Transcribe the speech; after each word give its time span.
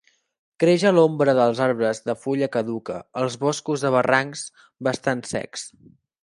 Creix 0.61 0.85
a 0.89 0.91
l'ombra 0.93 1.35
dels 1.39 1.59
arbres 1.65 2.01
de 2.11 2.15
fulla 2.23 2.47
caduca, 2.55 2.97
als 3.25 3.37
boscos 3.45 3.85
de 3.85 3.93
barrancs 3.97 4.45
bastant 4.89 5.23
secs. 5.35 5.69